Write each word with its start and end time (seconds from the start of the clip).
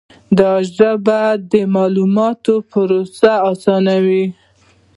دا 0.37 0.51
ژبه 0.75 1.21
د 1.51 1.53
معلوماتو 1.75 2.53
پروسس 2.71 3.21
آسانوي. 3.51 4.25